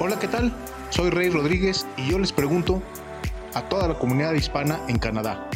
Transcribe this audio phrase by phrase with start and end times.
[0.00, 0.52] Hola, ¿qué tal?
[0.90, 2.82] Soy Rey Rodríguez y yo les pregunto
[3.54, 5.48] a toda la comunidad hispana en Canadá.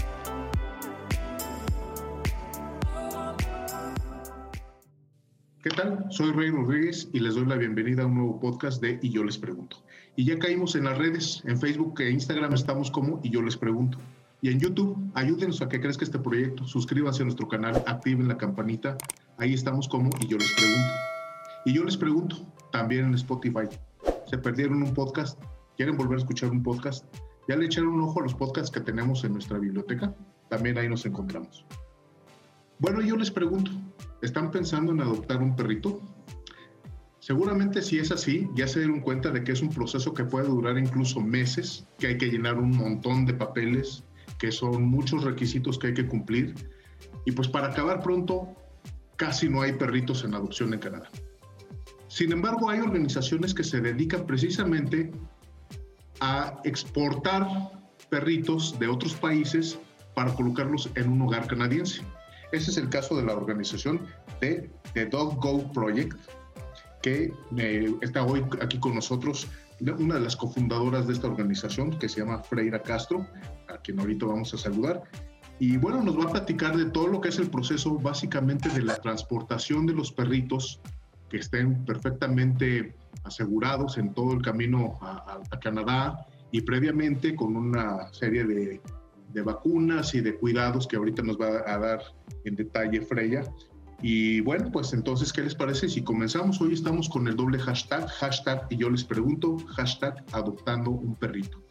[5.60, 6.06] ¿Qué tal?
[6.10, 9.24] Soy Rey Rodríguez y les doy la bienvenida a un nuevo podcast de Y yo
[9.24, 9.82] les pregunto.
[10.14, 13.56] Y ya caímos en las redes, en Facebook e Instagram estamos como Y yo les
[13.56, 13.98] pregunto.
[14.40, 18.36] Y en YouTube, ayúdenos a que crezca este proyecto, suscríbanse a nuestro canal, activen la
[18.36, 18.96] campanita,
[19.36, 20.94] ahí estamos como Y yo les pregunto.
[21.64, 22.36] Y yo les pregunto,
[22.70, 23.66] también en Spotify,
[24.28, 25.42] ¿se perdieron un podcast?
[25.76, 27.04] ¿Quieren volver a escuchar un podcast?
[27.48, 30.14] ¿Ya le echaron un ojo a los podcasts que tenemos en nuestra biblioteca?
[30.50, 31.64] También ahí nos encontramos.
[32.78, 33.70] Bueno, yo les pregunto,
[34.20, 36.02] ¿están pensando en adoptar un perrito?
[37.20, 40.46] Seguramente si es así, ya se dieron cuenta de que es un proceso que puede
[40.46, 44.04] durar incluso meses, que hay que llenar un montón de papeles,
[44.38, 46.54] que son muchos requisitos que hay que cumplir.
[47.24, 48.48] Y pues para acabar pronto,
[49.16, 51.08] casi no hay perritos en adopción en Canadá.
[52.08, 55.12] Sin embargo, hay organizaciones que se dedican precisamente
[56.20, 57.46] a exportar
[58.08, 59.78] perritos de otros países
[60.14, 62.02] para colocarlos en un hogar canadiense.
[62.50, 64.06] Ese es el caso de la organización
[64.40, 66.18] de The Dog Go Project,
[67.02, 69.46] que eh, está hoy aquí con nosotros,
[69.98, 73.26] una de las cofundadoras de esta organización, que se llama Freira Castro,
[73.68, 75.02] a quien ahorita vamos a saludar.
[75.60, 78.82] Y bueno, nos va a platicar de todo lo que es el proceso básicamente de
[78.82, 80.80] la transportación de los perritos
[81.28, 88.44] que estén perfectamente asegurados en todo el camino a, Canadá y previamente con una serie
[88.44, 88.80] de,
[89.44, 92.00] vacunas y de cuidados que ahorita nos va a dar
[92.44, 93.44] en detalle Freya.
[94.02, 96.60] Y bueno, pues entonces, ¿qué les parece si comenzamos?
[96.60, 101.62] Hoy estamos con el doble hashtag, hashtag y yo les pregunto, hashtag adoptando un perrito.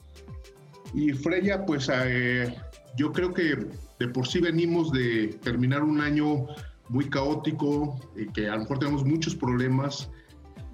[0.94, 2.55] Y Freya, pues eh,
[2.95, 3.67] yo creo que
[3.99, 6.47] de por sí venimos de terminar un año
[6.89, 10.09] muy caótico, y que a lo mejor tenemos muchos problemas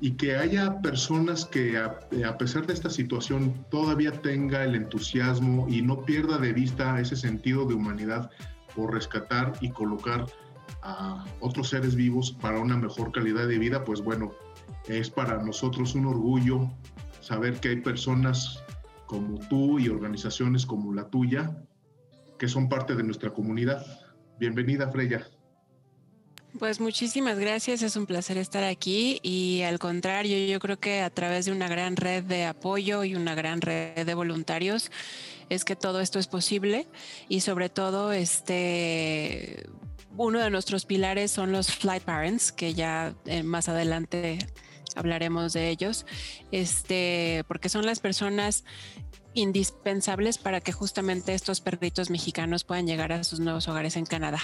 [0.04, 5.82] y que haya personas que a, pesar de esta situación todavía tenga el entusiasmo y
[5.82, 8.30] no pierda de vista ese sentido de humanidad
[8.76, 10.26] por rescatar y colocar
[10.82, 14.34] a otros seres vivos para una mejor calidad de vida, pues bueno,
[14.90, 16.70] es para nosotros un orgullo
[17.22, 18.62] saber que hay personas
[19.06, 21.56] como tú y organizaciones como la tuya
[22.38, 23.86] que son parte de nuestra comunidad.
[24.38, 25.26] Bienvenida, Freya.
[26.60, 31.10] Pues muchísimas gracias, es un placer estar aquí y al contrario, yo creo que a
[31.10, 34.92] través de una gran red de apoyo y una gran red de voluntarios
[35.50, 36.88] es que todo esto es posible
[37.28, 39.66] y sobre todo este
[40.16, 44.38] uno de nuestros pilares son los flight parents, que ya eh, más adelante
[44.96, 46.06] hablaremos de ellos,
[46.52, 48.64] este, porque son las personas
[49.34, 54.40] indispensables para que justamente estos perritos mexicanos puedan llegar a sus nuevos hogares en Canadá.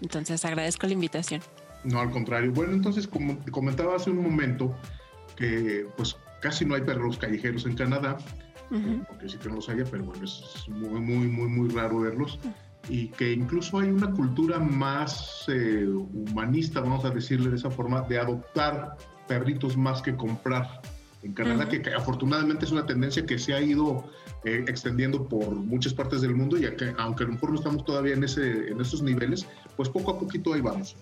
[0.00, 1.40] Entonces agradezco la invitación.
[1.84, 2.52] No, al contrario.
[2.52, 4.74] Bueno, entonces, como te comentaba hace un momento,
[5.36, 8.16] que pues casi no hay perros callejeros en Canadá,
[9.08, 12.38] porque sí que no los haya, pero bueno, es muy, muy, muy, muy raro verlos.
[12.88, 18.02] Y que incluso hay una cultura más eh, humanista, vamos a decirle de esa forma,
[18.02, 18.96] de adoptar
[19.26, 20.82] perritos más que comprar
[21.24, 24.04] en Canadá, que, afortunadamente es una tendencia que se ha ido
[24.44, 27.84] eh, extendiendo por muchas partes del mundo, y que, aunque a lo mejor no estamos
[27.84, 29.46] todavía en, ese, en esos niveles,
[29.76, 30.96] pues poco a poquito ahí vamos.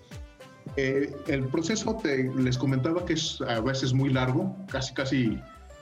[0.77, 5.39] Eh, el proceso, te, les comentaba que es a veces muy largo, casi casi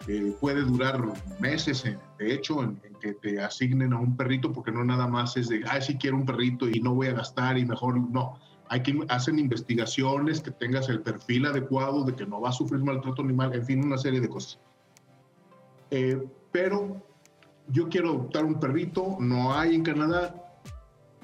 [0.07, 0.99] eh, puede durar
[1.39, 5.49] meses, de hecho, en, que te asignen a un perrito, porque no nada más es
[5.49, 8.39] de, ay, sí quiero un perrito y no voy a gastar y mejor no
[8.71, 12.81] hay que hacer investigaciones, que tengas el perfil adecuado, de que no va a sufrir
[12.81, 14.61] maltrato animal, en fin, una serie de cosas.
[15.89, 17.05] Eh, pero
[17.67, 20.61] yo quiero adoptar un perrito, no hay en Canadá.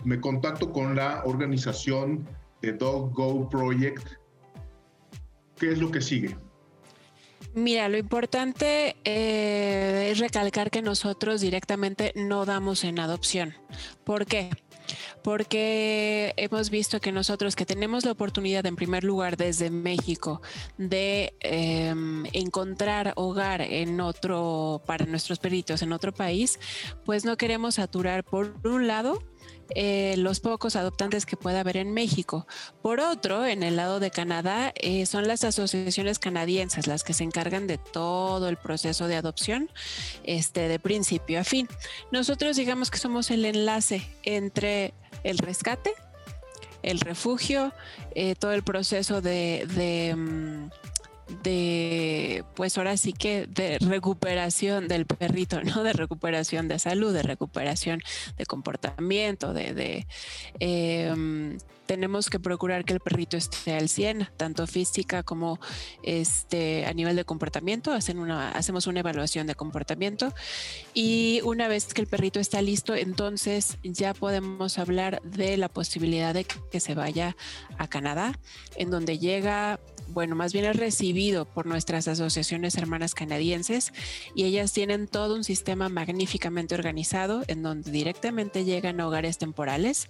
[0.03, 2.27] Me contacto con la organización
[2.61, 4.05] de Dog Go Project.
[5.55, 6.35] ¿Qué es lo que sigue?
[7.53, 13.53] Mira, lo importante eh, es recalcar que nosotros directamente no damos en adopción.
[14.03, 14.49] ¿Por qué?
[15.23, 20.41] Porque hemos visto que nosotros que tenemos la oportunidad en primer lugar desde México
[20.77, 26.59] de em, encontrar hogar en otro, para nuestros perritos en otro país,
[27.05, 29.21] pues no queremos saturar por un lado
[29.75, 32.47] eh, los pocos adoptantes que pueda haber en México.
[32.81, 37.23] Por otro, en el lado de Canadá, eh, son las asociaciones canadienses las que se
[37.23, 39.69] encargan de todo el proceso de adopción,
[40.23, 41.67] este, de principio a fin.
[42.11, 44.93] Nosotros digamos que somos el enlace entre
[45.23, 45.93] el rescate,
[46.83, 47.73] el refugio,
[48.15, 50.69] eh, todo el proceso de, mm,
[51.43, 55.83] de, pues ahora sí que de recuperación del perrito, ¿no?
[55.83, 58.01] De recuperación de salud, de recuperación
[58.37, 60.07] de comportamiento, de,
[60.59, 65.59] em, tenemos que procurar que el perrito esté al 100, tanto física como
[66.03, 67.91] este, a nivel de comportamiento.
[67.93, 70.33] Hacen una, hacemos una evaluación de comportamiento
[70.93, 76.33] y una vez que el perrito está listo, entonces ya podemos hablar de la posibilidad
[76.33, 77.35] de que se vaya
[77.77, 78.37] a Canadá,
[78.75, 79.79] en donde llega
[80.09, 83.91] bueno, más bien es recibido por nuestras asociaciones hermanas canadienses
[84.35, 90.09] y ellas tienen todo un sistema magníficamente organizado en donde directamente llegan a hogares temporales,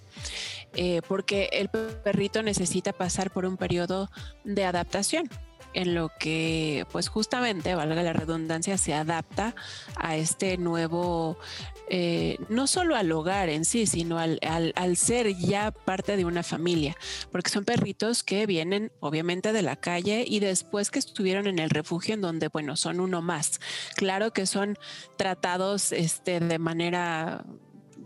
[0.75, 4.09] eh, porque el perrito necesita pasar por un periodo
[4.43, 5.29] de adaptación
[5.73, 9.53] en lo que pues justamente, valga la redundancia, se adapta
[9.95, 11.37] a este nuevo,
[11.89, 16.41] eh, no solo al hogar en sí, sino al, al, ser ya parte de una
[16.41, 16.97] familia,
[17.31, 21.69] porque son perritos que vienen obviamente de la calle y después que estuvieron en el
[21.69, 23.59] refugio en donde, bueno, son uno más.
[23.95, 24.79] Claro que son
[25.15, 27.45] tratados este, de manera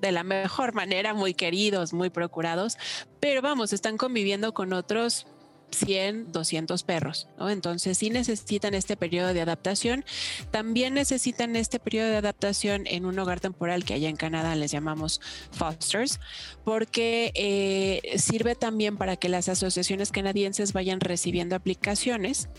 [0.02, 2.78] de la mejor manera, muy queridos, muy procurados,
[3.20, 5.28] pero vamos, están conviviendo con otros
[5.72, 7.50] 100, 200 perros, ¿no?
[7.50, 10.06] Entonces sí necesitan este periodo de adaptación.
[10.52, 14.72] También necesitan este periodo de adaptación en un hogar temporal que allá en Canadá les
[14.72, 15.22] llamamos
[15.52, 16.20] fosters,
[16.64, 22.50] porque eh, sirve también para que las asociaciones canadienses vayan recibiendo aplicaciones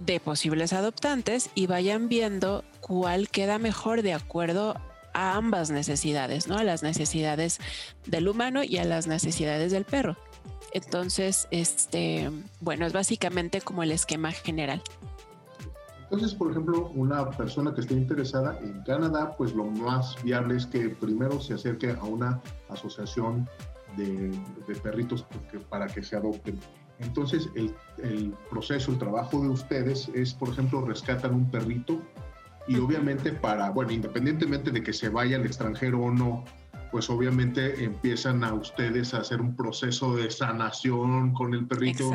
[0.00, 4.74] de posibles adoptantes y vayan viendo cuál queda mejor de acuerdo
[5.14, 6.58] a ambas necesidades, ¿no?
[6.58, 7.60] A las necesidades
[8.06, 10.16] del humano y a las necesidades del perro.
[10.72, 12.30] Entonces, este,
[12.60, 14.82] bueno, es básicamente como el esquema general.
[16.02, 20.66] Entonces, por ejemplo, una persona que esté interesada en Canadá, pues lo más viable es
[20.66, 23.48] que primero se acerque a una asociación
[23.96, 24.30] de,
[24.82, 25.24] perritos
[25.68, 26.58] para que se adopten.
[27.00, 27.74] Entonces, el,
[28.50, 32.00] proceso, el trabajo de ustedes es, por ejemplo, rescatan un perrito
[32.66, 36.44] y obviamente para, bueno, independientemente de que se vaya al extranjero o no,
[36.90, 42.12] pues obviamente empiezan a ustedes a hacer un proceso de sanación con el perrito,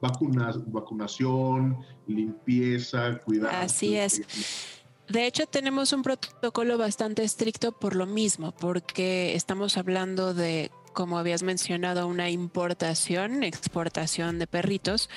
[0.00, 3.54] vacunación, limpieza, cuidado.
[3.54, 4.22] Así es.
[5.08, 11.18] De hecho, tenemos un protocolo bastante estricto por lo mismo, porque estamos hablando de como
[11.18, 15.08] habías mencionado, una importación, exportación de perritos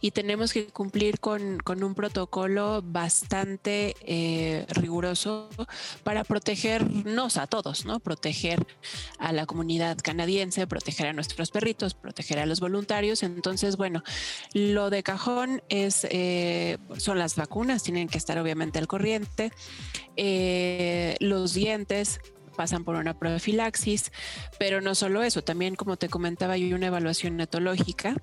[0.00, 5.48] y tenemos que cumplir con, un protocolo bastante eh, riguroso
[6.04, 8.00] para protegernos a todos, ¿no?
[8.00, 8.66] Proteger
[9.18, 13.22] a la comunidad canadiense, proteger a nuestros perritos, proteger a los voluntarios.
[13.22, 14.02] Entonces, bueno,
[14.52, 19.52] lo de cajón es, eh, son las vacunas, tienen que estar obviamente al corriente,
[20.16, 22.20] eh, los dientes,
[22.56, 24.12] pasan por una profilaxis,
[24.58, 28.16] pero no solo eso, también como te comentaba, hay una evaluación etológica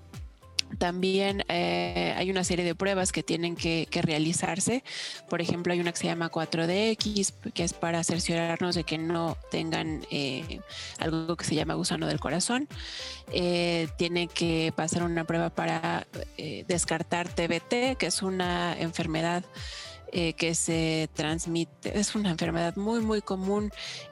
[0.78, 4.84] también eh, hay una serie de pruebas que tienen que, realizarse.
[5.30, 9.38] Por ejemplo, hay una que se llama 4DX, que es para cerciorarnos de que no
[9.52, 10.60] tengan eh,
[11.00, 12.68] algo que se llama gusano del corazón.
[13.32, 16.08] Eh, tiene que pasar una prueba para
[16.68, 19.44] descartar TBT, que es una enfermedad
[20.16, 23.72] eh, que se transmite, es una enfermedad muy, muy común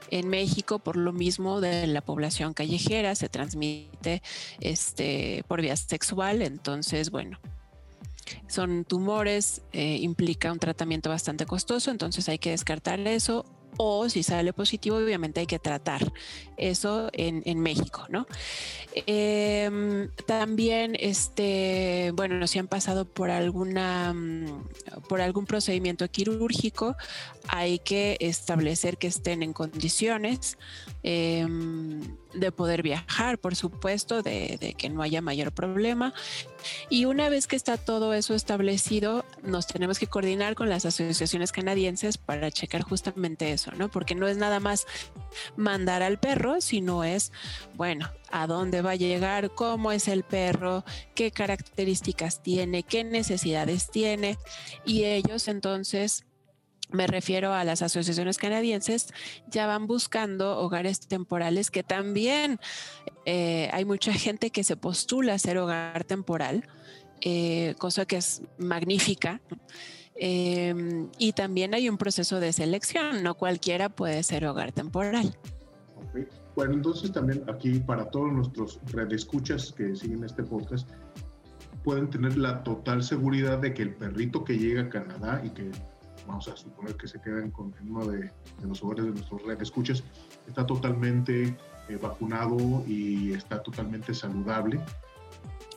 [0.09, 4.23] en México por lo mismo de la población callejera, se transmite
[4.59, 7.39] este, por vía sexual, entonces, bueno,
[8.47, 13.45] son tumores, eh, implica un tratamiento bastante costoso, entonces hay que descartar eso
[13.83, 16.13] o si sale positivo, obviamente hay que tratar
[16.57, 18.27] eso en, México, ¿no?
[18.93, 24.65] Em, también, este, bueno, si han pasado por alguna, mm,
[25.09, 26.95] por algún procedimiento quirúrgico,
[27.47, 30.57] hay que establecer que estén en condiciones
[31.01, 32.01] em,
[32.33, 36.13] de poder viajar, por supuesto, de, que no haya mayor problema.
[36.89, 41.51] Y una vez que está todo eso establecido, nos tenemos que coordinar con las asociaciones
[41.51, 43.89] canadienses para checar justamente eso, ¿no?
[43.89, 44.85] Porque no es nada más
[45.55, 47.31] mandar al perro, sino es,
[47.75, 50.85] bueno, a dónde va a llegar, cómo es el perro,
[51.15, 54.37] qué características tiene, qué necesidades tiene.
[54.85, 56.25] Y ellos entonces
[56.91, 59.13] me refiero a las asociaciones canadienses,
[59.47, 62.59] ya van buscando hogares temporales que también
[63.25, 66.67] eh, hay mucha gente que se postula a ser hogar temporal,
[67.21, 69.41] eh, cosa que es magnífica.
[70.15, 75.35] Em, y también hay un proceso de selección, no cualquiera puede ser hogar temporal.
[76.55, 80.87] Bueno, entonces también aquí para todos nuestros redescuchas que siguen este podcast,
[81.83, 85.71] pueden tener la total seguridad de que el perrito que llega a Canadá y que
[86.27, 89.61] vamos a suponer que se quedan con, en uno de, los hogares de nuestros red
[89.61, 90.03] escuchas,
[90.47, 91.57] está totalmente
[91.89, 94.79] eh, vacunado y está totalmente saludable.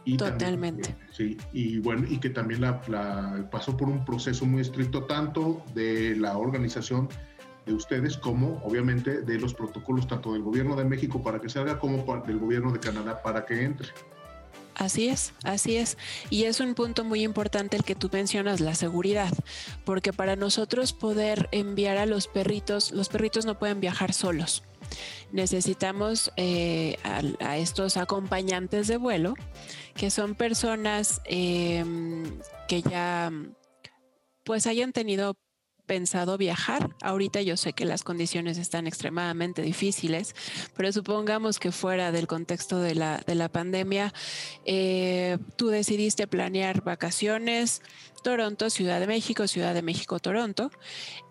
[0.05, 0.91] Y totalmente.
[0.91, 5.65] Eh, sí, y bueno, y que también la, pasó por un proceso muy estricto, tanto
[5.75, 7.09] de la organización
[7.65, 11.79] de ustedes como obviamente de los protocolos tanto del gobierno de México para que salga
[11.79, 13.89] como del gobierno de Canadá para que entre.
[14.75, 15.97] Así es, así es.
[16.31, 19.33] Y es un punto muy importante el que tú mencionas, la seguridad,
[19.85, 24.65] porque para nosotros poder enviar a los perritos, los perritos no pueden viajar solos.
[25.33, 26.97] Necesitamos eh,
[27.41, 29.35] a, estos acompañantes de vuelo,
[29.95, 33.33] que son personas em, que ya
[34.45, 35.37] pues hayan tenido
[35.87, 36.91] pensado viajar.
[37.03, 40.35] Ahorita yo sé que las condiciones están extremadamente difíciles,
[40.77, 44.13] pero supongamos que fuera del contexto de la, de la pandemia,
[44.65, 47.83] eh, tú decidiste planear vacaciones,
[48.25, 50.71] Toronto, Ciudad de México, Ciudad de México, Toronto,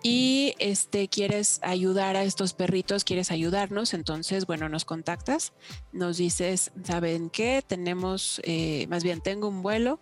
[0.04, 5.54] y este quieres ayudar a estos perritos, quieres ayudarnos, entonces, bueno, nos contactas,
[5.92, 7.64] nos dices, ¿saben qué?
[7.66, 10.00] Tenemos, eh, más bien, tengo un vuelo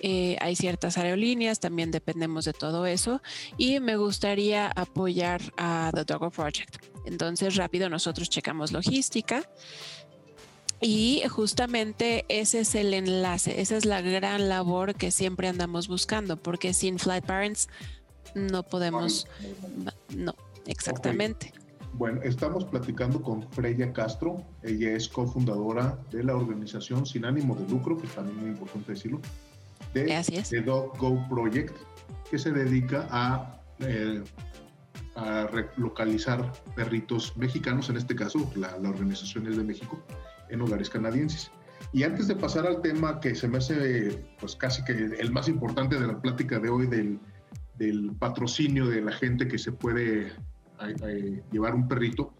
[0.00, 3.20] eh, hay ciertas aerolíneas, también dependemos de todo eso
[3.56, 6.76] y me gustaría apoyar a The Doggo Project.
[7.04, 9.48] Entonces rápido nosotros checamos logística.
[10.80, 16.36] Y justamente ese es el enlace, esa es la gran labor que siempre andamos buscando,
[16.36, 17.68] porque sin Flight Parents
[18.36, 19.26] no podemos,
[20.14, 20.36] no,
[20.66, 21.52] exactamente.
[21.94, 27.68] Bueno, estamos platicando con Freya Castro, ella es cofundadora de la organización sin ánimo de
[27.68, 29.20] lucro, que también es muy importante decirlo,
[29.94, 31.76] de, Dog Go Project,
[32.30, 34.22] que se dedica a, eh,
[35.16, 40.02] a localizar perritos mexicanos, en este caso la, organización es de México,
[40.48, 41.50] en hogares canadienses.
[41.92, 45.48] Y antes de pasar al tema que se me hace pues casi que el más
[45.48, 47.18] importante de la plática de hoy del,
[47.78, 50.32] del patrocinio de la gente que se puede
[51.50, 52.34] llevar un perrito,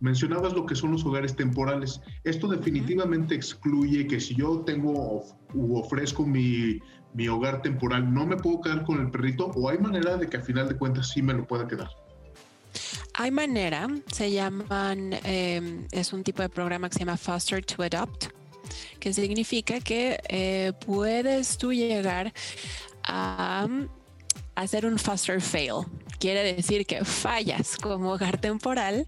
[0.00, 2.00] mencionabas lo que son los hogares temporales.
[2.24, 6.80] Esto definitivamente excluye que si yo tengo u ofrezco mi,
[7.14, 10.38] mi, hogar temporal, ¿no me puedo quedar con el perrito o hay manera de que
[10.38, 11.90] a final de cuentas sí me lo pueda quedar?
[13.14, 17.82] Hay manera, se llaman, em, es un tipo de programa que se llama Foster to
[17.82, 18.26] Adopt,
[18.98, 22.32] que significa que eh, puedes tú llegar
[23.04, 23.68] a
[24.54, 25.84] hacer un foster fail.
[26.18, 29.06] Quiere decir que fallas como hogar temporal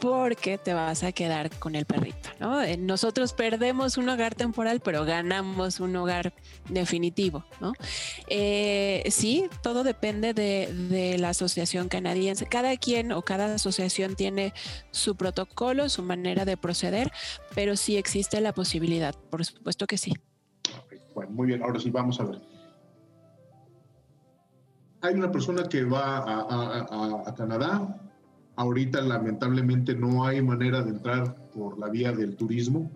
[0.00, 2.62] porque te vas a quedar con el perrito, ¿no?
[2.62, 6.32] Eh, nosotros perdemos un hogar temporal, pero ganamos un hogar
[6.68, 7.74] definitivo, ¿no?
[8.26, 12.46] Eh, sí, todo depende de, la asociación canadiense.
[12.46, 14.54] Cada quien o cada asociación tiene
[14.90, 17.12] su protocolo, su manera de proceder,
[17.54, 20.14] pero sí existe la posibilidad, por supuesto que sí.
[21.14, 22.40] Bueno, muy bien, ahora sí vamos a ver.
[25.02, 26.18] Hay una persona que va
[27.26, 28.09] a Canadá,
[28.60, 32.90] Ahorita lamentablemente no hay manera de entrar por la vía del turismo.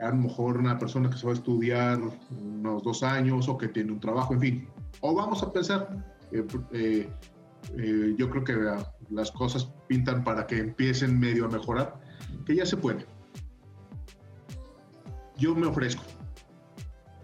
[0.00, 2.00] A lo mejor una persona que se va a estudiar
[2.30, 4.68] unos dos años o que tiene un trabajo, en fin.
[5.02, 6.02] O vamos a pensar,
[6.32, 7.06] eh, eh,
[7.76, 8.56] eh, yo creo que
[9.10, 12.00] las cosas pintan para que empiecen medio a mejorar,
[12.46, 13.04] que ya se puede.
[15.36, 16.02] Yo me ofrezco.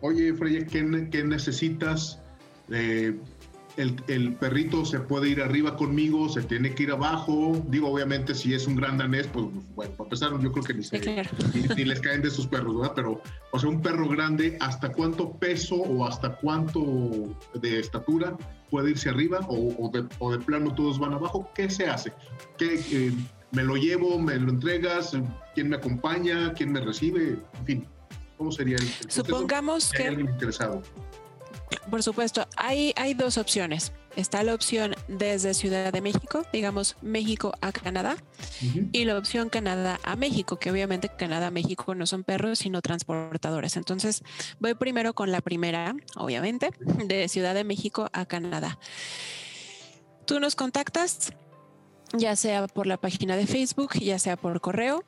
[0.02, 2.21] Oye, Freya, ¿qué, qué necesitas?
[3.79, 7.65] El, perrito se puede ir arriba conmigo, se tiene que ir abajo.
[7.69, 11.85] Digo, obviamente, si es un gran danés, pues, bueno, para empezar, yo creo que ni,
[11.85, 12.93] les caen de sus perros, ¿verdad?
[12.97, 18.37] Pero, o sea, un perro grande, ¿hasta cuánto peso o hasta cuánto de estatura
[18.69, 21.49] puede irse arriba o, de, plano todos van abajo?
[21.55, 22.13] ¿Qué se hace?
[22.57, 23.13] ¿Qué, eh,
[23.53, 24.19] ¿Me lo llevo?
[24.19, 25.17] ¿Me lo entregas?
[25.55, 26.53] ¿Quién me acompaña?
[26.53, 27.39] ¿Quién me recibe?
[27.61, 27.87] En fin,
[28.37, 30.09] ¿cómo sería el, Supongamos que...
[30.09, 30.83] Interesado.
[31.90, 33.92] Por supuesto, hay, hay dos opciones.
[34.16, 38.16] Está la opción desde Ciudad de México, digamos México a Canadá,
[38.92, 43.76] y la opción Canadá a México, que obviamente Canadá México no son perros, sino transportadores.
[43.76, 44.23] Entonces,
[44.59, 46.71] voy primero con la primera, obviamente,
[47.07, 48.78] de Ciudad de México a Canadá.
[50.26, 51.33] Tú nos contactas,
[52.12, 55.04] ya sea por la página de Facebook, ya sea por correo,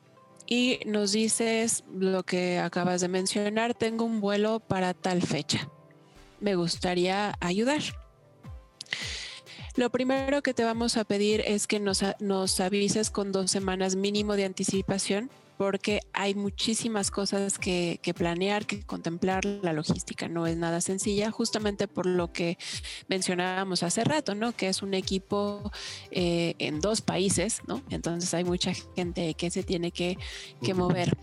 [0.47, 5.69] y nos dices lo que acabas de mencionar, tengo un vuelo para tal fecha
[6.41, 7.81] me gustaría ayudar.
[9.75, 12.03] Lo primero que te vamos a pedir es que nos,
[12.59, 19.45] avises con dos semanas mínimo de anticipación porque hay muchísimas cosas que, planear, que contemplar.
[19.45, 22.57] La logística no es nada sencilla, justamente por lo que
[23.07, 24.53] mencionábamos hace rato, ¿no?
[24.53, 25.71] Que es un equipo
[26.09, 27.83] eh, en dos países, ¿no?
[27.91, 30.17] Entonces hay mucha gente que se tiene que
[30.73, 31.15] mover.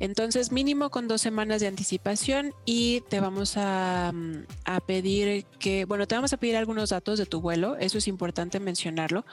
[0.00, 4.12] Entonces, mínimo con dos semanas de anticipación y te vamos a,
[4.86, 8.60] pedir que, bueno, te vamos a pedir algunos datos de tu vuelo, eso es importante
[8.60, 9.24] mencionarlo.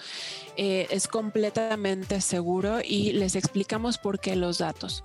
[0.56, 5.04] Eh, es completamente seguro y les explicamos por qué los datos.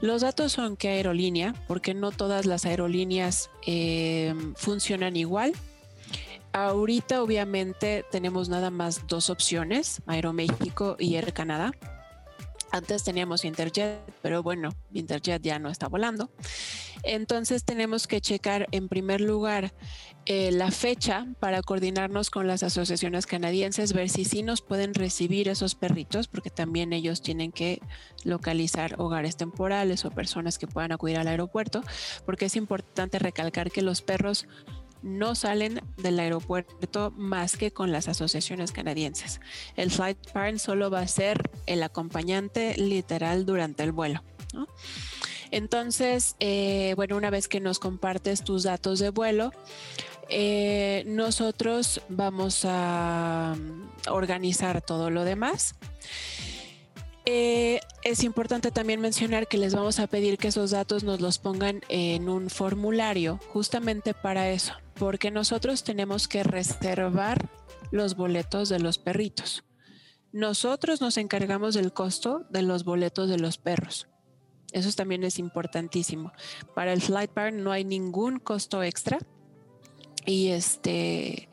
[0.00, 5.52] Los datos son qué aerolínea, porque no todas las aerolíneas eh, funcionan igual.
[6.52, 11.72] Ahorita obviamente tenemos nada más dos opciones, Aeroméxico y Air Canadá.
[12.72, 16.30] Antes teníamos Interjet, pero bueno, Interjet ya no está volando.
[17.02, 19.72] Entonces tenemos que checar en primer lugar
[20.26, 25.48] eh, la fecha para coordinarnos con las asociaciones canadienses, ver si sí nos pueden recibir
[25.48, 27.80] esos perritos, porque también ellos tienen que
[28.24, 31.82] localizar hogares temporales o personas que puedan acudir al aeropuerto,
[32.26, 34.46] porque es importante recalcar que los perros
[35.02, 39.40] no salen del aeropuerto más que con las asociaciones canadienses.
[39.76, 44.22] El flight parent solo va a ser el acompañante literal durante el vuelo.
[45.50, 49.52] Entonces, eh, bueno, una vez que nos compartes tus datos de vuelo,
[50.28, 53.56] eh, nosotros vamos a
[54.08, 55.74] organizar todo lo demás.
[57.26, 61.38] Eh, es importante también mencionar que les vamos a pedir que esos datos nos los
[61.38, 67.48] pongan en un formulario justamente para eso, porque nosotros tenemos que reservar
[67.90, 69.64] los boletos de los perritos.
[70.30, 74.08] Nosotros nos encargamos del costo de los boletos de los perros.
[74.72, 76.32] Eso también es importantísimo.
[76.74, 79.18] Para el Flight Bar no hay ningún costo extra.
[80.26, 81.48] Y este,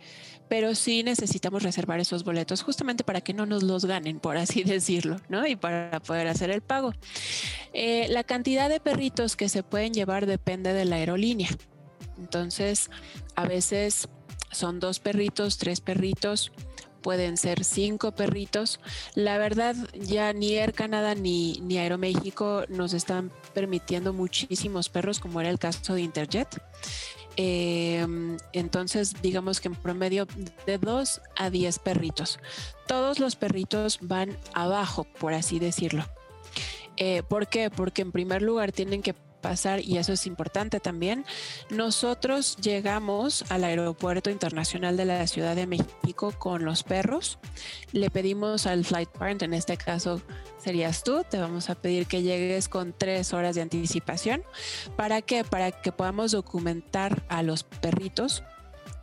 [0.50, 4.64] pero sí necesitamos reservar esos boletos justamente para que no nos los ganen, por así
[4.66, 5.48] decirlo, ¿no?
[5.48, 6.92] Y para poder hacer el pago.
[7.72, 11.48] Eh, la cantidad de perritos que se pueden llevar depende de la aerolínea.
[12.18, 12.90] Entonces,
[13.36, 14.10] a veces
[14.52, 16.52] son dos perritos, tres perritos,
[17.02, 18.80] pueden ser cinco perritos.
[19.16, 25.40] La verdad, ya ni Air Canada ni, ni Aeroméxico nos están permitiendo muchísimos perros, como
[25.40, 26.62] era el caso de Interjet.
[27.38, 30.28] Em, entonces, digamos que en promedio
[30.66, 32.40] de dos a diez perritos.
[32.88, 36.04] Todos los perritos van abajo, por así decirlo.
[36.98, 37.70] Eh, ¿Por qué?
[37.70, 41.26] Porque en primer lugar tienen que pasar, y eso es importante también,
[41.70, 47.40] nosotros llegamos al Aeropuerto Internacional de la Ciudad de México con los perros.
[47.92, 50.22] Le pedimos al flight parent, en este caso
[50.58, 54.44] serías tú, te vamos a pedir que llegues con tres horas de anticipación.
[54.96, 55.44] ¿Para qué?
[55.44, 58.44] Para que podamos documentar a los perritos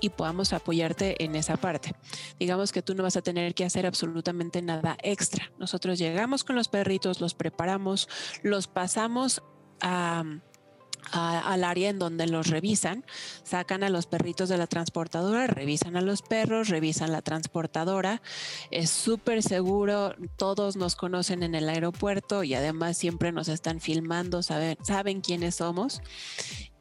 [0.01, 1.95] y podamos apoyarte en esa parte.
[2.39, 5.51] Digamos que tú no vas a tener que hacer absolutamente nada extra.
[5.59, 8.09] Nosotros llegamos con los perritos, los preparamos,
[8.43, 9.43] los pasamos
[9.81, 13.05] al área en donde los revisan,
[13.43, 18.23] sacan a los perritos de la transportadora, revisan a los perros, revisan la transportadora,
[18.71, 24.43] es súper seguro, todos nos conocen en el aeropuerto y además siempre nos están filmando,
[24.43, 26.01] saben, saben quiénes somos.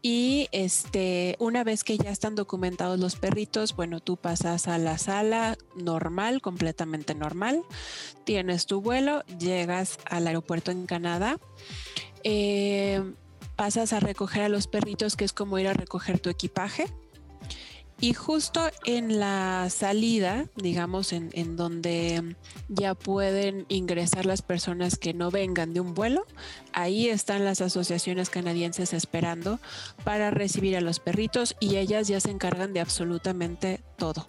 [0.05, 4.97] Y este, una vez que ya están documentados los perritos, bueno, tú pasas a la
[4.97, 7.63] sala normal, completamente normal,
[8.25, 11.39] tienes tu vuelo, llegas al aeropuerto en Canadá
[12.23, 13.01] eh,
[13.55, 16.87] pasas a recoger a los perritos, que es como ir a recoger tu equipaje.
[17.99, 22.35] Y justo en la salida, digamos, en, en, donde
[22.67, 26.25] ya pueden ingresar las personas que no vengan de un vuelo,
[26.73, 29.59] ahí están las asociaciones canadienses esperando
[30.03, 34.27] para recibir a los perritos y ellas ya se encargan de absolutamente todo.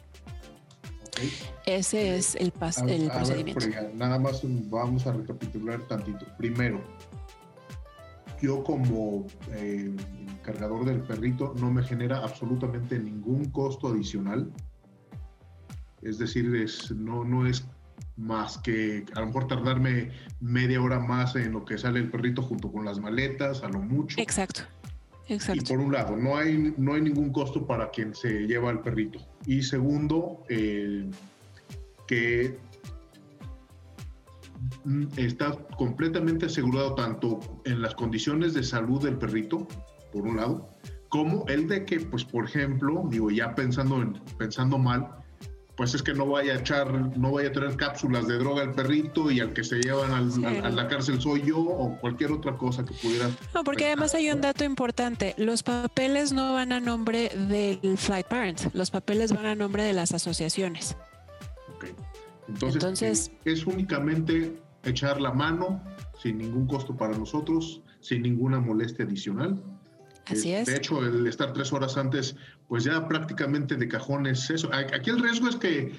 [1.66, 2.52] Ese es el,
[2.88, 3.66] el procedimiento.
[3.94, 6.26] nada más vamos a recapitular tantito.
[6.36, 6.82] Primero,
[8.44, 9.94] yo como eh,
[10.42, 14.52] cargador del perrito no me genera absolutamente ningún costo adicional.
[16.02, 17.66] Es decir, es, no, no es
[18.16, 22.42] más que a lo mejor tardarme media hora más en lo que sale el perrito
[22.42, 24.20] junto con las maletas, a lo mucho.
[24.20, 24.62] Exacto.
[25.26, 25.62] Exacto.
[25.62, 28.82] Y por un lado, no hay, no hay ningún costo para quien se lleva al
[28.82, 29.18] perrito.
[29.46, 31.10] Y segundo, eh,
[32.06, 32.58] que
[35.16, 39.66] está completamente asegurado tanto en las condiciones de salud del perrito,
[40.12, 40.68] por un lado,
[41.08, 45.24] como el de que, pues, por ejemplo, digo, ya pensando, en, pensando mal,
[45.76, 48.72] pues es que no vaya a echar, no vaya a tener cápsulas de droga al
[48.72, 52.84] perrito y al que se llevan a, la cárcel soy yo o cualquier otra cosa
[52.84, 53.30] que pudiera.
[53.54, 58.26] No, porque además hay un dato importante, los papeles no van a nombre del flight
[58.26, 60.96] parent, los papeles van a nombre de las asociaciones.
[62.48, 65.82] Entonces, Entonces es únicamente echar la mano
[66.22, 69.62] sin ningún costo para nosotros, sin ninguna molestia adicional.
[70.26, 70.66] Así es.
[70.66, 72.36] De hecho, el estar tres horas antes,
[72.68, 74.70] pues ya prácticamente de cajón es eso.
[74.72, 75.92] Aquí el riesgo es que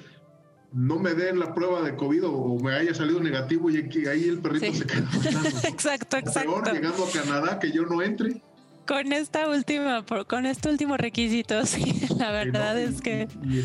[0.72, 3.78] no me den la prueba de COVID o me haya salido negativo y
[4.08, 5.08] ahí el perrito se queda
[5.64, 6.64] exacto, exacto.
[6.64, 8.42] Peor, llegando a Canadá, que yo no entre.
[8.86, 13.28] Con esta última, con este último requisito, sí, la verdad es que...
[13.44, 13.64] ¿Y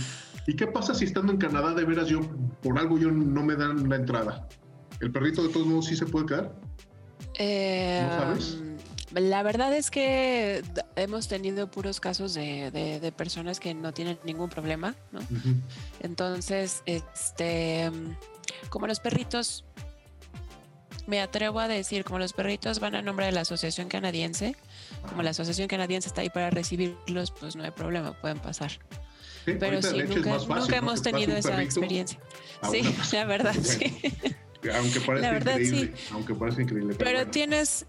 [0.55, 2.21] qué pasa si estando en Canadá de veras yo,
[2.63, 4.49] por algo yo no me dan la entrada?
[5.01, 6.55] ¿El perrito de todos modos sí se puede quedar?
[7.39, 8.59] Eh, ¿No sabes?
[9.13, 10.63] La verdad es que
[10.95, 15.21] hemos tenido puros casos de, personas que no tienen ningún problema, ¿no?
[16.01, 17.91] Entonces, este,
[18.69, 19.65] como los perritos,
[21.09, 24.55] me atrevo a decir, como los perritos van a nombre de la Asociación Canadiense,
[25.09, 28.71] como la Asociación Canadiense está ahí para recibirlos, pues no hay problema, pueden pasar.
[29.45, 32.19] Pero sí, nunca, nunca hemos tenido esa experiencia.
[32.71, 34.01] Sí, la verdad, sí.
[34.75, 36.95] Aunque parece increíble, aunque parece increíble.
[36.99, 37.87] Pero, tienes,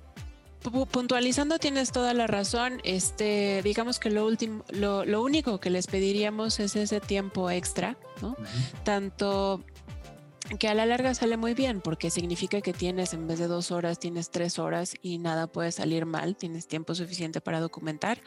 [0.92, 2.80] puntualizando tienes toda la razón.
[2.84, 7.98] Este, digamos que lo último, lo, lo, único que les pediríamos es ese tiempo extra,
[8.22, 8.38] ¿no?
[8.84, 9.64] Tanto
[10.58, 13.72] que a la larga sale muy bien porque significa que tienes en vez de dos
[13.72, 18.22] horas, tienes tres horas y nada puede salir mal, tienes tiempo suficiente para documentar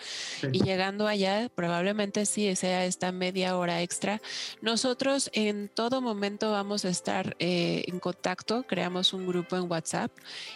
[0.52, 4.20] y llegando allá probablemente sí sea esta media hora extra.
[4.60, 10.10] Nosotros en todo momento vamos a estar eh, en contacto, creamos un grupo en WhatsApp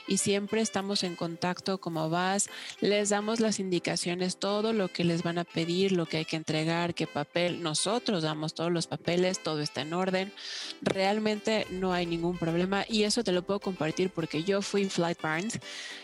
[0.07, 2.49] y siempre estamos en contacto como vas,
[2.81, 6.37] les damos las indicaciones, todo lo que les van a pedir, lo que hay que
[6.37, 10.33] entregar, qué papel, nosotros damos todos los papeles, todo está en orden.
[10.81, 15.21] Realmente no hay ningún problema y eso te lo puedo compartir porque yo fui Flight
[15.21, 15.59] Barnes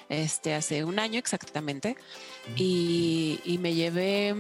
[0.08, 1.96] este, hace un año exactamente
[2.56, 4.34] y, me llevé,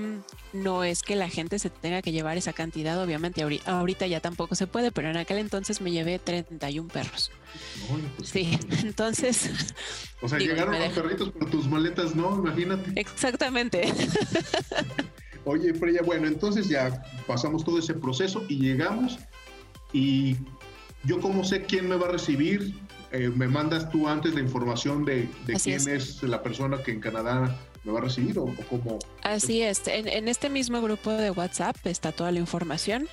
[0.52, 4.54] no es que la gente se tenga que llevar esa cantidad, obviamente ahorita, ya tampoco
[4.54, 7.30] se puede, pero en aquel entonces me llevé 31 perros.
[8.16, 9.50] Pues sí, entonces...
[10.20, 13.00] O sea, llegaron los perritos, pero tus maletas no, imagínate.
[13.00, 13.92] Exactamente.
[15.46, 19.18] Oye, Freya, bueno, entonces ya pasamos todo ese proceso y llegamos
[19.92, 20.36] y
[21.06, 22.74] yo cómo sé quién me va a recibir,
[23.12, 25.28] eh, me mandas tú antes la información de,
[25.62, 26.22] quién es.
[26.22, 28.98] la persona que en Canadá me va a recibir o, cómo.
[29.22, 33.08] Así es, en, este mismo grupo de WhatsApp está toda la información.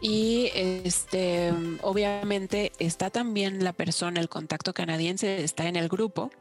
[0.00, 6.32] Y este, obviamente está también la persona, el contacto canadiense está en el grupo.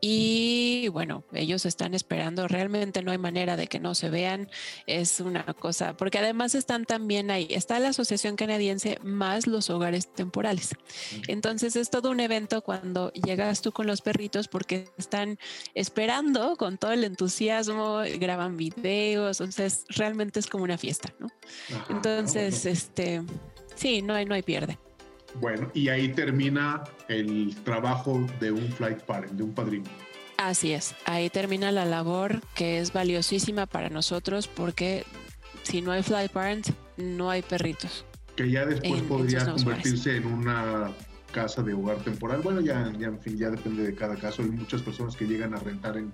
[0.00, 4.48] Y bueno, ellos están esperando, realmente no hay manera de que no se vean,
[4.86, 10.10] es una cosa, porque además están también ahí, está la Asociación Canadiense más los hogares
[10.12, 10.70] temporales.
[11.28, 15.38] Entonces es todo un evento cuando llegas tú con los perritos porque están
[15.74, 21.28] esperando con todo el entusiasmo, graban videos, entonces realmente es como una fiesta, ¿no?
[21.90, 23.22] entonces, este,
[23.74, 24.78] sí, no hay, no hay pierde.
[25.36, 29.84] Bueno, y ahí termina el trabajo de un flight parent, de un padrino.
[30.36, 35.04] Así es, ahí termina la labor que es valiosísima para nosotros porque
[35.62, 38.04] si no hay flight parents, no hay perritos.
[38.36, 40.90] Que ya después podría convertirse en una
[41.30, 42.40] casa de hogar temporal.
[42.42, 44.42] Bueno, ya, ya, en fin, ya depende de cada caso.
[44.42, 46.10] Hay muchas personas que llegan a rentar en,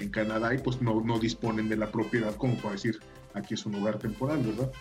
[0.00, 2.98] en Canadá y pues no, no disponen de la propiedad como para decir,
[3.34, 4.72] aquí es un hogar temporal, ¿verdad?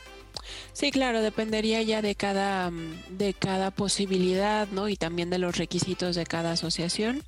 [0.74, 4.90] Sí, claro, dependería ya de cada, mm, de cada posibilidad, ¿no?
[4.90, 7.24] Y también de los requisitos de cada asociación.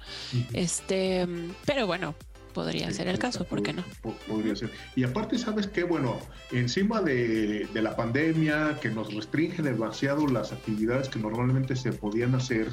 [0.54, 2.16] Este, mm, pero bueno,
[2.54, 3.84] podría ser el caso, ¿por qué no?
[4.28, 4.72] Podría ser.
[4.96, 5.84] Y aparte, ¿sabes qué?
[5.84, 6.20] Bueno,
[6.52, 12.36] encima de, de, la pandemia que nos restringe demasiado las actividades que normalmente se podían
[12.36, 12.70] hacer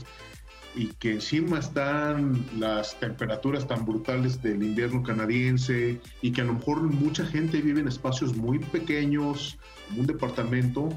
[0.79, 6.55] y que encima están las temperaturas tan brutales del invierno canadiense y que a lo
[6.55, 10.89] mejor mucha gente vive en espacios muy pequeños, como un departamento,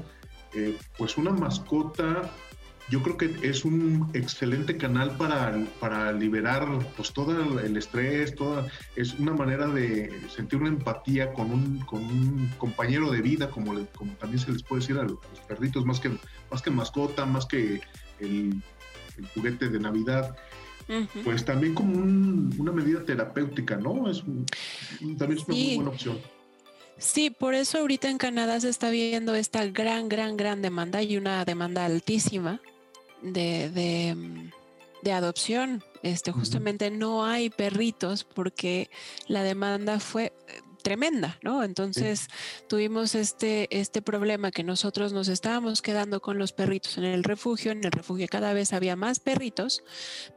[0.54, 2.30] eh, pues una mascota
[2.88, 6.66] yo creo que es un excelente canal para, para liberar
[6.96, 8.66] pues todo el estrés, toda,
[8.96, 13.74] es una manera de sentir una empatía con un, con un compañero de vida, como,
[14.20, 15.18] también se les puede decir a los
[15.48, 16.10] perritos, más que,
[16.50, 17.80] más que mascota, más que
[18.18, 18.62] el
[19.22, 20.36] el juguete de Navidad,
[21.24, 24.10] pues también como una medida terapéutica, ¿no?
[24.10, 24.22] Es
[25.18, 26.18] también es una muy buena opción.
[26.98, 31.16] Sí, por eso ahorita en Canadá se está viendo esta gran, gran, gran demanda y
[31.16, 32.60] una demanda altísima
[33.22, 33.70] de,
[35.02, 35.82] de, adopción.
[36.02, 38.90] Este, justamente no hay perritos porque
[39.26, 40.32] la demanda fue
[40.82, 41.64] tremenda, ¿no?
[41.64, 42.28] Entonces
[42.68, 47.72] tuvimos este, este problema que nosotros nos estábamos quedando con los perritos en el refugio,
[47.72, 49.82] en el refugio cada vez había más perritos,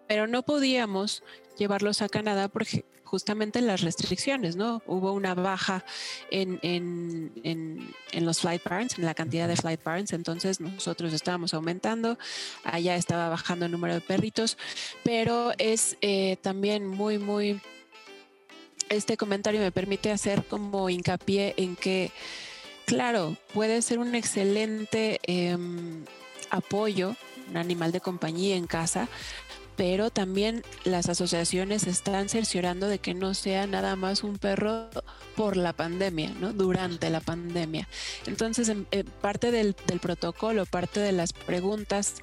[0.08, 1.23] pero no podíamos
[1.58, 4.81] llevarlos a Canadá porque justamente las restricciones, ¿no?
[4.88, 5.86] Hubo una baja
[6.31, 11.53] en, en, en, los flight parents, en la cantidad de flight parents, entonces nosotros estábamos
[11.53, 12.17] aumentando,
[12.63, 14.58] allá estaba bajando el número de perritos,
[15.03, 17.62] pero es eh, también muy, muy
[18.89, 22.11] este comentario me permite hacer como hincapié en que,
[22.85, 26.05] claro, puede ser un excelente em,
[26.49, 27.15] apoyo,
[27.49, 29.07] un animal de compañía en casa,
[29.75, 34.89] pero también las asociaciones están cerciorando de que no sea nada más un perro
[35.35, 36.53] por la pandemia, ¿no?
[36.53, 37.88] Durante la pandemia.
[38.25, 42.15] Entonces, eh, parte del, protocolo, parte de las preguntas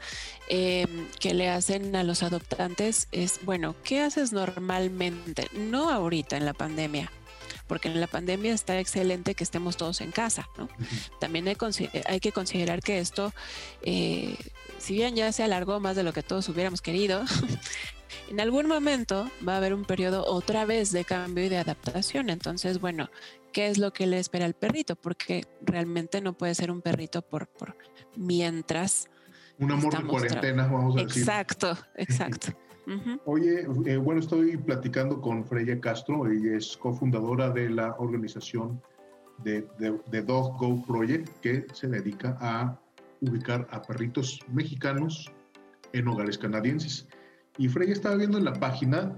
[0.48, 0.86] eh,
[1.20, 5.48] que le hacen a los adoptantes es, bueno, ¿qué haces normalmente?
[5.52, 7.10] No ahorita en la pandemia,
[7.66, 10.68] porque en la pandemia está excelente que estemos todos en casa, ¿no?
[11.20, 11.56] También hay,
[12.06, 13.32] hay, que considerar que esto,
[13.82, 14.36] eh,
[14.78, 17.24] si bien ya se alargó más de lo que todos hubiéramos querido,
[18.30, 22.30] en algún momento va a haber un periodo otra vez de cambio y de adaptación.
[22.30, 23.10] Entonces, bueno,
[23.52, 24.96] ¿qué es lo que le espera al perrito?
[24.96, 27.76] Porque realmente no puede ser un perrito por, por
[28.16, 29.08] mientras.
[29.58, 31.22] Un amor de cuarentena, vamos a decir.
[31.22, 32.48] Exacto, exacto.
[33.26, 38.80] Oye, eh, bueno, estoy platicando con Freya Castro, ella es cofundadora de la organización
[39.44, 42.78] de, de, Dog Go Project, que se dedica a
[43.20, 45.30] ubicar a perritos mexicanos
[45.92, 47.06] en hogares canadienses.
[47.58, 49.14] Y Freya estaba viendo en la página,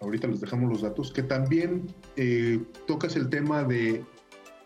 [0.00, 4.04] ahorita les dejamos los datos, que también eh, tocas el tema de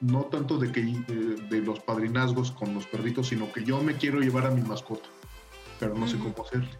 [0.01, 3.95] no tanto de que eh, de los padrinazgos con los perritos, sino que yo me
[3.95, 5.09] quiero llevar a mi mascota,
[5.79, 6.71] pero no sé cómo hacerle.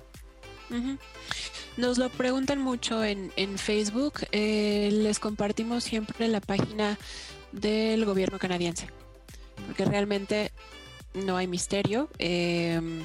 [1.77, 4.15] Nos lo preguntan mucho en, Facebook.
[4.33, 6.99] Eh, les compartimos siempre la página
[7.53, 8.89] del gobierno canadiense,
[9.67, 10.53] porque realmente
[11.15, 12.09] no hay misterio.
[12.19, 13.05] Em,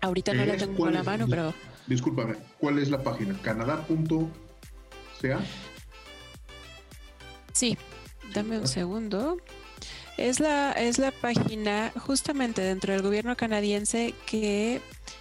[0.00, 1.52] ahorita no la tengo a la mano, pero...
[1.86, 3.36] Discúlpame, ¿cuál es la página?
[3.42, 5.40] ¿Canadá.ca?
[7.52, 7.76] Sí,
[8.32, 9.38] dame un segundo.
[10.16, 14.80] Es la, es la página justamente dentro del gobierno canadiense que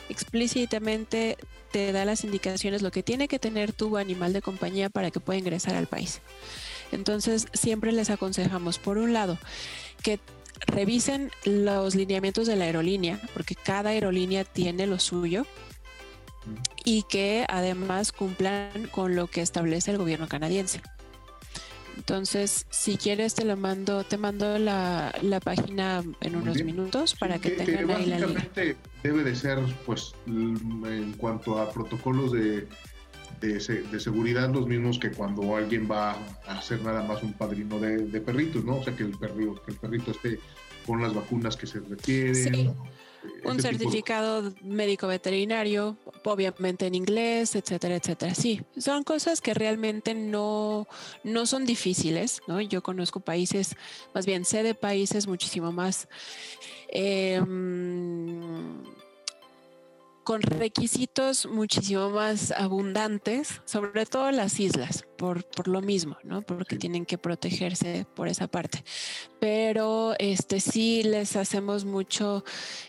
[0.10, 1.38] explícitamente
[1.72, 5.20] te da las indicaciones lo que tiene que tener tu animal de compañía para que
[5.20, 6.22] pueda ingresar al país.
[6.92, 9.38] Entonces, siempre les aconsejamos, por un lado,
[10.02, 10.20] que
[10.66, 15.46] revisen los lineamientos de la aerolínea, porque cada aerolínea tiene lo suyo,
[16.84, 20.82] y que además cumplan con lo que establece el gobierno canadiense.
[22.00, 25.12] Entonces, si quieres, te lo mando, te mando la,
[25.44, 28.50] página en unos minutos para que, tengan ahí la línea.
[29.04, 32.68] Debe de ser, pues, en cuanto a protocolos de,
[33.40, 36.12] de, seguridad, los mismos que cuando alguien va
[36.48, 38.78] a hacer nada más un padrino de, perritos, ¿no?
[38.78, 40.40] O sea, que el, perrito, que el perrito esté
[40.86, 42.74] con las vacunas que se requieren
[43.44, 48.36] un certificado médico veterinario, obviamente en inglés, etcétera, etcétera.
[48.36, 50.88] Sí, son cosas que realmente no,
[51.24, 52.62] no son difíciles, ¿no?
[52.62, 53.76] Yo conozco países,
[54.14, 56.08] más bien sé de países muchísimo más
[56.90, 57.42] eh,
[60.30, 66.44] con requisitos muchísimo más abundantes, sobre todo las islas, por, por lo mismo, ¿no?
[66.44, 68.84] Porque tienen que protegerse por esa parte.
[69.40, 72.44] Pero este sí les hacemos mucho,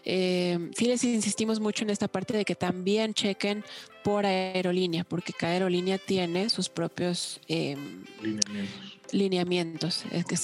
[0.04, 3.64] eh, sí les insistimos mucho en esta parte de que también chequen
[4.04, 7.74] por aerolínea, porque cada aerolínea tiene sus propios eh,
[8.20, 9.12] lineamientos.
[9.12, 10.04] lineamientos.
[10.12, 10.34] Es que,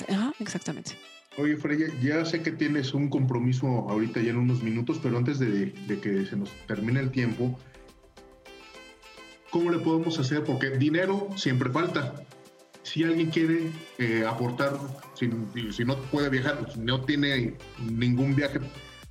[0.41, 0.97] exactamente.
[1.39, 5.39] Oye, Freya, ya sé que tienes un compromiso ahorita ya en unos minutos, pero antes
[5.39, 7.59] de, que se nos termine el tiempo,
[9.51, 10.45] ¿cómo le podemos hacer?
[10.45, 12.15] Porque dinero siempre falta.
[12.85, 14.79] Si alguien quiere eh, aportar,
[15.15, 15.29] si,
[15.85, 18.61] no puede viajar, no tiene ningún viaje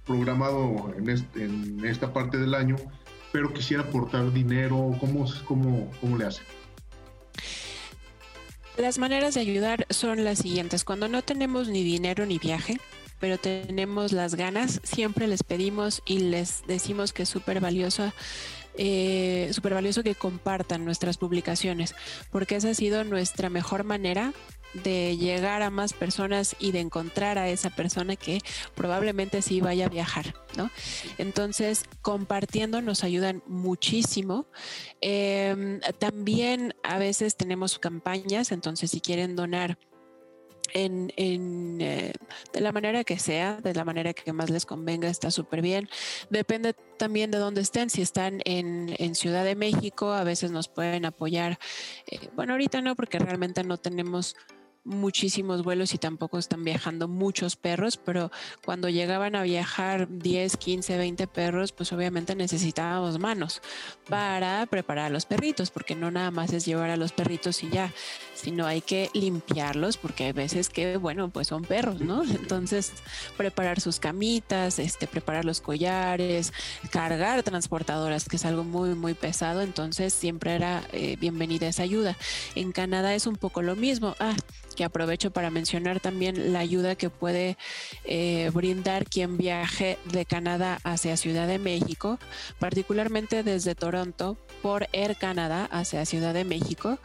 [0.06, 2.76] programado en, en esta parte del año,
[3.32, 6.42] pero quisiera aportar dinero, ¿cómo, cómo, cómo le hace?
[8.78, 10.84] Las maneras de ayudar son las siguientes.
[10.84, 12.78] Cuando no tenemos ni dinero ni viaje,
[13.20, 18.12] pero tenemos las ganas, siempre les pedimos y les decimos que es súper valioso,
[18.78, 21.96] eh, súper valioso que compartan nuestras publicaciones,
[22.32, 24.34] porque esa ha sido nuestra mejor manera
[24.74, 28.42] de llegar a más personas y de encontrar a esa persona que
[28.76, 30.70] probablemente sí vaya a viajar, ¿no?
[31.18, 34.48] Entonces, compartiendo nos ayudan muchísimo.
[35.02, 39.78] Em, también a veces tenemos campañas, entonces si quieren donar
[40.74, 42.14] en, eh,
[42.54, 45.90] de la manera que sea, de la manera que más les convenga, está súper bien.
[46.30, 47.90] Depende también de dónde estén.
[47.90, 51.58] Si están en, Ciudad de México, a veces nos pueden apoyar.
[52.08, 54.36] Eh, bueno, ahorita no, porque realmente no tenemos
[54.86, 58.32] muchísimos vuelos y tampoco están viajando muchos perros, pero
[58.64, 63.62] cuando llegaban a viajar 10, 15, 20 perros, pues obviamente necesitábamos manos
[64.08, 67.70] para preparar a los perritos, porque no nada más es llevar a los perritos y
[67.70, 67.92] ya,
[68.36, 72.24] sino hay que limpiarlos, porque hay veces que, bueno, pues son perros, ¿no?
[72.24, 72.94] Entonces,
[73.38, 76.54] preparar sus camitas, este, preparar los collares,
[76.92, 82.16] cargar transportadoras, que es algo muy, muy pesado, entonces siempre era eh, bienvenida esa ayuda.
[82.54, 84.16] En Canadá es un poco lo mismo.
[84.20, 84.36] Ah,
[84.76, 87.58] que aprovecho para mencionar también la ayuda que puede
[88.04, 92.20] eh, brindar quien viaje de Canadá hacia Ciudad de México,
[92.60, 97.00] particularmente desde Toronto por Air Canada hacia Ciudad de México.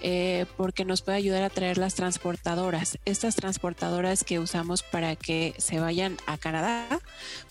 [0.00, 2.98] Eh, porque nos puede ayudar a traer las transportadoras.
[3.04, 7.00] Estas transportadoras que usamos para que se vayan a Canadá,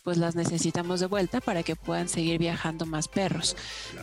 [0.03, 3.57] pues las necesitamos de vuelta para que puedan seguir viajando más perros.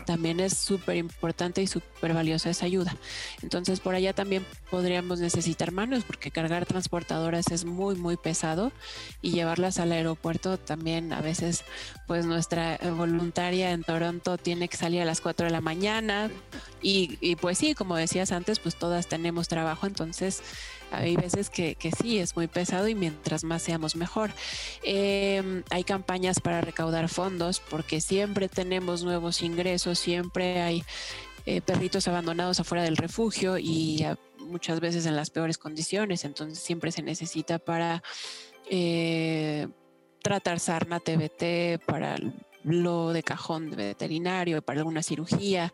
[0.05, 2.97] También es súper importante y súper valiosa esa ayuda.
[3.43, 8.73] Entonces por allá también podríamos necesitar manos porque cargar transportadoras es muy, muy pesado
[9.23, 11.65] y llevarlas al aeropuerto también a veces
[12.07, 16.31] pues nuestra voluntaria en Toronto tiene que salir a las 4 de la mañana
[16.83, 20.43] y, y pues sí, como decías antes, pues todas tenemos trabajo, entonces
[20.91, 24.31] hay veces que, sí, es muy pesado y mientras más seamos mejor.
[24.83, 30.85] Em, hay campañas para recaudar fondos porque siempre tenemos nuevos ingresos, siempre hay
[31.47, 34.05] eh, perritos abandonados afuera del refugio y
[34.39, 38.03] muchas veces en las peores condiciones, entonces siempre se necesita para
[38.71, 39.69] eh,
[40.23, 42.17] tratar sarna, TBT, para
[42.63, 45.73] lo de cajón de veterinario, para alguna cirugía.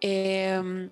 [0.00, 0.90] Em,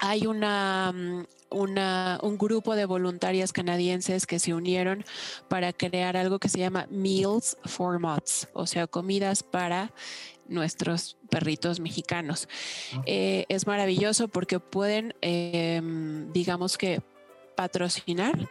[0.00, 5.04] hay una, mm, una, un grupo de voluntarias canadienses que se unieron
[5.48, 9.92] para crear algo que se llama Meals for Mods, o sea, comidas para
[10.46, 12.48] nuestros perritos mexicanos.
[12.94, 13.02] Ah.
[13.06, 17.02] Eh, es maravilloso porque pueden, em, digamos que,
[17.56, 18.48] patrocinar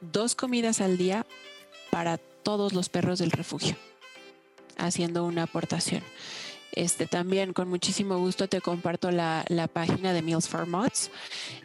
[0.00, 1.26] dos comidas al día
[1.90, 3.76] para todos los perros del refugio,
[4.78, 6.02] haciendo una aportación.
[6.76, 11.10] Este, también con muchísimo gusto te comparto la, página de Meals for Mods.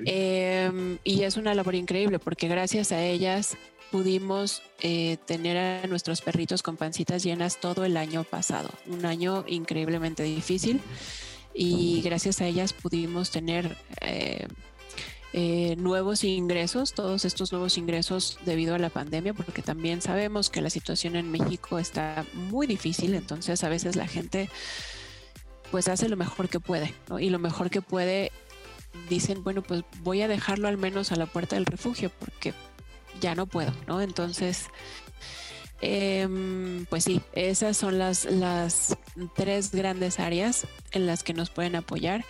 [0.06, 3.58] Em, y es una labor increíble porque gracias a ellas
[3.92, 8.70] pudimos eh, tener a nuestros perritos con pancitas llenas todo el año pasado.
[8.88, 10.80] Un año increíblemente difícil.
[11.54, 13.78] Y gracias a ellas pudimos tener...
[14.00, 14.48] Eh,
[15.34, 20.60] eh, nuevos ingresos, todos estos nuevos ingresos debido a la pandemia, porque también sabemos que
[20.60, 24.50] la situación en México está muy difícil, entonces a veces la gente
[25.72, 28.32] pues hace lo mejor que puede, Y lo mejor que puede,
[29.10, 32.54] dicen, bueno, pues voy a dejarlo al menos a la puerta del refugio porque
[33.22, 34.02] ya no puedo, ¿no?
[34.02, 34.68] Entonces,
[35.80, 38.98] em, pues sí, esas son las, las
[39.36, 42.26] tres grandes áreas en las que nos pueden apoyar.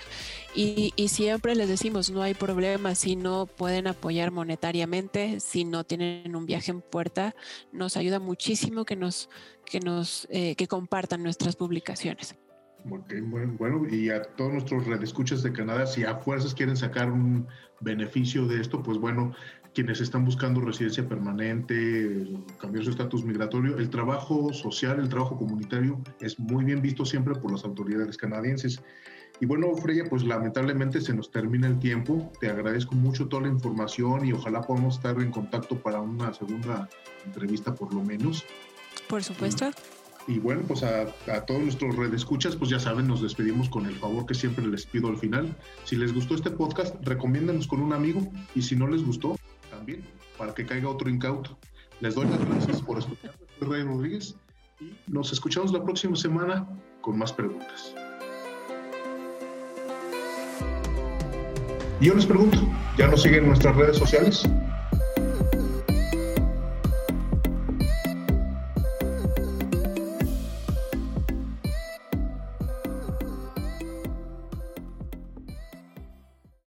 [0.53, 6.35] Y, siempre les decimos, no hay problema si no pueden apoyar monetariamente, si no tienen
[6.35, 7.35] un viaje en puerta,
[7.71, 9.29] nos ayuda muchísimo que nos,
[9.65, 12.35] que nos, eh, que compartan nuestras publicaciones
[12.83, 17.47] bueno, y a todos nuestros redescuchas de Canadá, si a fuerzas quieren sacar un
[17.79, 19.33] beneficio de esto, pues bueno,
[19.73, 22.27] quienes están buscando residencia permanente,
[22.59, 27.35] cambiar su estatus migratorio, el trabajo social, el trabajo comunitario es muy bien visto siempre
[27.35, 28.81] por las autoridades canadienses.
[29.39, 32.31] Y bueno, Freya, pues lamentablemente se nos termina el tiempo.
[32.39, 36.87] Te agradezco mucho toda la información y ojalá podamos estar en contacto para una segunda
[37.25, 38.45] entrevista por lo menos.
[39.07, 39.71] Por supuesto.
[40.27, 41.05] Y bueno, pues a,
[41.45, 45.07] todos nuestros redescuchas, pues ya saben, nos despedimos con el favor que siempre les pido
[45.07, 45.55] al final.
[45.83, 48.21] Si les gustó este podcast, recomiéndanos con un amigo
[48.53, 49.37] y si no les gustó,
[49.69, 50.03] también,
[50.37, 51.57] para que caiga otro incauto.
[51.99, 53.33] Les doy las gracias por escuchar.
[53.59, 54.35] Soy Rey Rodríguez
[54.79, 56.67] y nos escuchamos la próxima semana
[57.01, 57.93] con más preguntas.
[61.99, 62.57] Y yo les pregunto,
[62.97, 64.43] ¿ya nos siguen en nuestras redes sociales?